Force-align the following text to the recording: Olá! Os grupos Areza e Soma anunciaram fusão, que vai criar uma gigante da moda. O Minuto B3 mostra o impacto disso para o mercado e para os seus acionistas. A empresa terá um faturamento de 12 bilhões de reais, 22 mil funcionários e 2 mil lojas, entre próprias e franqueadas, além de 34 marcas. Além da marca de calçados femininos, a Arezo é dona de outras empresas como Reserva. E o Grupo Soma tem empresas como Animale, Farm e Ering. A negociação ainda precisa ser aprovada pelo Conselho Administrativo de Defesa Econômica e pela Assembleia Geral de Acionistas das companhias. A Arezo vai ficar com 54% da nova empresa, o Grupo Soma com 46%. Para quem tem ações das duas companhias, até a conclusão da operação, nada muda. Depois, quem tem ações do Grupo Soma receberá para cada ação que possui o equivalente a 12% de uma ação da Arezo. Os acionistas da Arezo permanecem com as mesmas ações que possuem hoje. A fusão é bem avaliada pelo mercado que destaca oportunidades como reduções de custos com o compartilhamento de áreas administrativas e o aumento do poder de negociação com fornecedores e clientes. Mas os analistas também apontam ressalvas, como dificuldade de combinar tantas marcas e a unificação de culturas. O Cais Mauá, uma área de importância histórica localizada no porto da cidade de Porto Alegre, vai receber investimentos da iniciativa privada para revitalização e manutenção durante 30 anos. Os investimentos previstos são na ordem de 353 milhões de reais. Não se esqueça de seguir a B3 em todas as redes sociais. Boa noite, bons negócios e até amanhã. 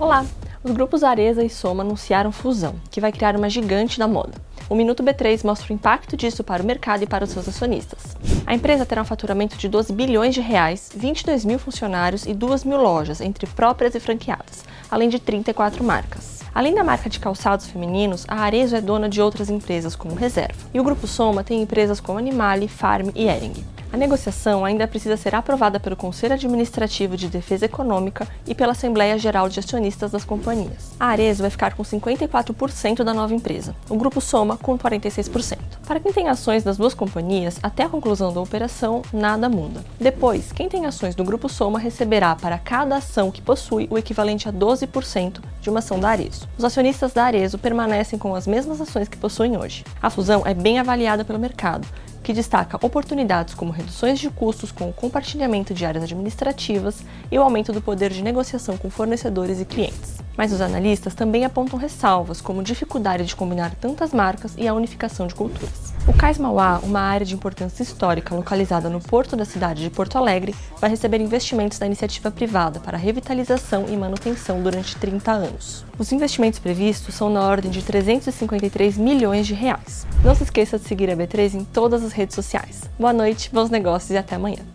Olá! 0.00 0.24
Os 0.64 0.70
grupos 0.72 1.04
Areza 1.04 1.44
e 1.44 1.50
Soma 1.50 1.82
anunciaram 1.82 2.32
fusão, 2.32 2.74
que 2.90 3.02
vai 3.02 3.12
criar 3.12 3.36
uma 3.36 3.50
gigante 3.50 3.98
da 3.98 4.08
moda. 4.08 4.32
O 4.66 4.74
Minuto 4.74 5.02
B3 5.02 5.44
mostra 5.44 5.70
o 5.70 5.74
impacto 5.74 6.16
disso 6.16 6.42
para 6.42 6.62
o 6.62 6.66
mercado 6.66 7.02
e 7.02 7.06
para 7.06 7.24
os 7.24 7.30
seus 7.30 7.46
acionistas. 7.46 8.16
A 8.46 8.54
empresa 8.54 8.86
terá 8.86 9.02
um 9.02 9.04
faturamento 9.04 9.58
de 9.58 9.68
12 9.68 9.92
bilhões 9.92 10.34
de 10.34 10.40
reais, 10.40 10.90
22 10.96 11.44
mil 11.44 11.58
funcionários 11.58 12.24
e 12.24 12.32
2 12.32 12.64
mil 12.64 12.80
lojas, 12.80 13.20
entre 13.20 13.46
próprias 13.46 13.94
e 13.94 14.00
franqueadas, 14.00 14.64
além 14.90 15.10
de 15.10 15.18
34 15.18 15.84
marcas. 15.84 16.40
Além 16.54 16.74
da 16.74 16.82
marca 16.82 17.10
de 17.10 17.20
calçados 17.20 17.66
femininos, 17.66 18.24
a 18.26 18.36
Arezo 18.36 18.76
é 18.76 18.80
dona 18.80 19.06
de 19.06 19.20
outras 19.20 19.50
empresas 19.50 19.94
como 19.94 20.14
Reserva. 20.14 20.66
E 20.72 20.80
o 20.80 20.84
Grupo 20.84 21.06
Soma 21.06 21.44
tem 21.44 21.60
empresas 21.60 22.00
como 22.00 22.18
Animale, 22.18 22.68
Farm 22.68 23.10
e 23.14 23.28
Ering. 23.28 23.52
A 23.92 23.96
negociação 23.96 24.64
ainda 24.64 24.86
precisa 24.86 25.16
ser 25.16 25.34
aprovada 25.34 25.80
pelo 25.80 25.96
Conselho 25.96 26.34
Administrativo 26.34 27.16
de 27.16 27.28
Defesa 27.28 27.64
Econômica 27.64 28.28
e 28.46 28.54
pela 28.54 28.70
Assembleia 28.70 29.18
Geral 29.18 29.48
de 29.48 29.58
Acionistas 29.58 30.12
das 30.12 30.24
companhias. 30.24 30.92
A 30.98 31.06
Arezo 31.06 31.42
vai 31.42 31.50
ficar 31.50 31.74
com 31.74 31.82
54% 31.82 33.02
da 33.02 33.12
nova 33.12 33.34
empresa, 33.34 33.74
o 33.88 33.96
Grupo 33.96 34.20
Soma 34.20 34.56
com 34.56 34.78
46%. 34.78 35.58
Para 35.88 35.98
quem 35.98 36.12
tem 36.12 36.28
ações 36.28 36.62
das 36.62 36.76
duas 36.76 36.94
companhias, 36.94 37.58
até 37.60 37.82
a 37.82 37.88
conclusão 37.88 38.32
da 38.32 38.40
operação, 38.40 39.02
nada 39.12 39.48
muda. 39.48 39.84
Depois, 39.98 40.52
quem 40.52 40.68
tem 40.68 40.86
ações 40.86 41.16
do 41.16 41.24
Grupo 41.24 41.48
Soma 41.48 41.80
receberá 41.80 42.36
para 42.36 42.58
cada 42.58 42.96
ação 42.96 43.32
que 43.32 43.42
possui 43.42 43.88
o 43.90 43.98
equivalente 43.98 44.48
a 44.48 44.52
12% 44.52 45.40
de 45.60 45.68
uma 45.68 45.80
ação 45.80 45.98
da 45.98 46.10
Arezo. 46.10 46.48
Os 46.56 46.64
acionistas 46.64 47.12
da 47.12 47.24
Arezo 47.24 47.58
permanecem 47.58 48.20
com 48.20 48.36
as 48.36 48.46
mesmas 48.46 48.80
ações 48.80 49.08
que 49.08 49.16
possuem 49.16 49.56
hoje. 49.56 49.84
A 50.00 50.08
fusão 50.10 50.42
é 50.46 50.54
bem 50.54 50.78
avaliada 50.78 51.24
pelo 51.24 51.40
mercado 51.40 51.88
que 52.22 52.32
destaca 52.32 52.78
oportunidades 52.84 53.54
como 53.54 53.72
reduções 53.72 54.18
de 54.18 54.30
custos 54.30 54.70
com 54.70 54.88
o 54.88 54.92
compartilhamento 54.92 55.72
de 55.72 55.84
áreas 55.84 56.04
administrativas 56.04 57.02
e 57.30 57.38
o 57.38 57.42
aumento 57.42 57.72
do 57.72 57.80
poder 57.80 58.10
de 58.10 58.22
negociação 58.22 58.76
com 58.76 58.90
fornecedores 58.90 59.60
e 59.60 59.64
clientes. 59.64 60.18
Mas 60.36 60.52
os 60.52 60.60
analistas 60.60 61.14
também 61.14 61.44
apontam 61.44 61.78
ressalvas, 61.78 62.40
como 62.40 62.62
dificuldade 62.62 63.24
de 63.24 63.36
combinar 63.36 63.74
tantas 63.74 64.12
marcas 64.12 64.54
e 64.56 64.66
a 64.68 64.74
unificação 64.74 65.26
de 65.26 65.34
culturas. 65.34 65.89
O 66.06 66.12
Cais 66.14 66.38
Mauá, 66.38 66.80
uma 66.82 67.00
área 67.00 67.26
de 67.26 67.34
importância 67.34 67.82
histórica 67.82 68.34
localizada 68.34 68.88
no 68.88 69.00
porto 69.00 69.36
da 69.36 69.44
cidade 69.44 69.82
de 69.82 69.90
Porto 69.90 70.16
Alegre, 70.16 70.54
vai 70.80 70.88
receber 70.88 71.20
investimentos 71.20 71.78
da 71.78 71.86
iniciativa 71.86 72.30
privada 72.30 72.80
para 72.80 72.96
revitalização 72.96 73.86
e 73.88 73.96
manutenção 73.96 74.62
durante 74.62 74.96
30 74.96 75.30
anos. 75.30 75.84
Os 75.98 76.10
investimentos 76.10 76.58
previstos 76.58 77.14
são 77.14 77.28
na 77.28 77.42
ordem 77.42 77.70
de 77.70 77.82
353 77.82 78.96
milhões 78.96 79.46
de 79.46 79.54
reais. 79.54 80.06
Não 80.24 80.34
se 80.34 80.44
esqueça 80.44 80.78
de 80.78 80.88
seguir 80.88 81.10
a 81.10 81.16
B3 81.16 81.54
em 81.54 81.64
todas 81.64 82.02
as 82.02 82.12
redes 82.12 82.34
sociais. 82.34 82.82
Boa 82.98 83.12
noite, 83.12 83.50
bons 83.52 83.70
negócios 83.70 84.10
e 84.10 84.16
até 84.16 84.36
amanhã. 84.36 84.60